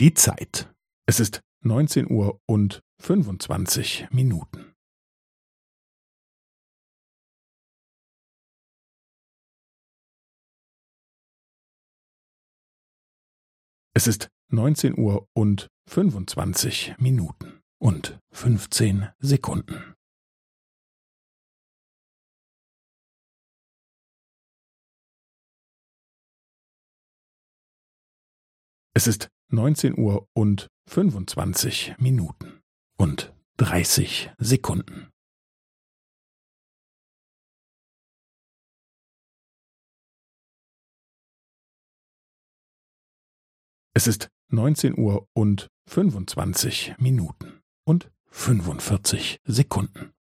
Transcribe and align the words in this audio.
Die 0.00 0.14
Zeit. 0.14 0.72
Es 1.08 1.18
ist 1.18 1.40
neunzehn 1.64 2.08
Uhr 2.08 2.40
und 2.46 2.84
fünfundzwanzig 3.00 4.06
Minuten. 4.12 4.76
Es 13.92 14.06
ist 14.06 14.28
neunzehn 14.52 14.96
Uhr 14.96 15.26
und 15.34 15.66
fünfundzwanzig 15.88 16.94
Minuten 16.98 17.60
und 17.80 18.20
fünfzehn 18.30 19.08
Sekunden. 19.18 19.96
Es 28.94 29.08
ist 29.08 29.28
neunzehn 29.50 29.98
Uhr 29.98 30.28
und 30.34 30.68
fünfundzwanzig 30.88 31.94
Minuten 31.98 32.60
und 32.96 33.34
dreißig 33.56 34.30
Sekunden. 34.38 35.10
Es 43.94 44.06
ist 44.06 44.28
neunzehn 44.48 44.96
Uhr 44.96 45.26
und 45.34 45.68
fünfundzwanzig 45.88 46.94
Minuten 46.98 47.60
und 47.84 48.12
fünfundvierzig 48.30 49.40
Sekunden. 49.44 50.12